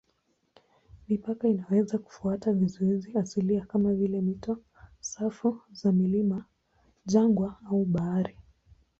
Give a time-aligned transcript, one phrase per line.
[1.09, 4.57] Mipaka inaweza kufuata vizuizi asilia kama vile mito,
[4.99, 6.45] safu za milima,
[7.05, 8.37] jangwa au bahari.